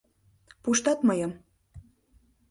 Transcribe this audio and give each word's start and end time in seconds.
—Пуштат 0.63 0.99
мыйым... 1.07 1.31